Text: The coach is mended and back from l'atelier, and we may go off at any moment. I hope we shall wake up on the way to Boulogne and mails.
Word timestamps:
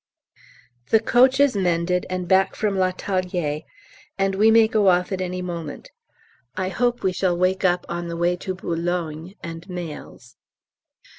The 0.89 0.99
coach 0.99 1.39
is 1.39 1.55
mended 1.55 2.07
and 2.09 2.27
back 2.27 2.55
from 2.55 2.75
l'atelier, 2.75 3.61
and 4.17 4.33
we 4.33 4.49
may 4.49 4.67
go 4.67 4.87
off 4.87 5.11
at 5.11 5.21
any 5.21 5.43
moment. 5.43 5.91
I 6.57 6.69
hope 6.69 7.03
we 7.03 7.13
shall 7.13 7.37
wake 7.37 7.63
up 7.63 7.85
on 7.87 8.07
the 8.07 8.17
way 8.17 8.35
to 8.37 8.55
Boulogne 8.55 9.35
and 9.43 9.69
mails. 9.69 10.37